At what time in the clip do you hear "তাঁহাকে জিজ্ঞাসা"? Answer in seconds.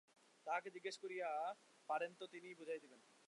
0.47-0.99